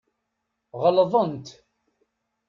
Ɣelḍent. 0.81 1.47